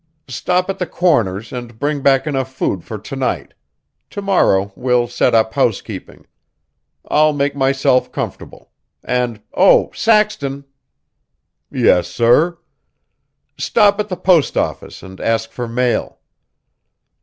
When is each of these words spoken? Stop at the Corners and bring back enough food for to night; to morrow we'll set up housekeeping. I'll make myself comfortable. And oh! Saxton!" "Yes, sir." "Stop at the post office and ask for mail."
Stop 0.29 0.67
at 0.67 0.79
the 0.79 0.87
Corners 0.87 1.53
and 1.53 1.77
bring 1.77 2.01
back 2.01 2.25
enough 2.25 2.51
food 2.51 2.83
for 2.83 2.97
to 2.97 3.15
night; 3.15 3.53
to 4.09 4.19
morrow 4.19 4.73
we'll 4.75 5.07
set 5.07 5.35
up 5.35 5.53
housekeeping. 5.53 6.25
I'll 7.07 7.33
make 7.33 7.55
myself 7.55 8.11
comfortable. 8.11 8.71
And 9.03 9.43
oh! 9.53 9.91
Saxton!" 9.93 10.65
"Yes, 11.69 12.07
sir." 12.07 12.57
"Stop 13.59 13.99
at 13.99 14.09
the 14.09 14.17
post 14.17 14.57
office 14.57 15.03
and 15.03 15.21
ask 15.21 15.51
for 15.51 15.67
mail." 15.67 16.17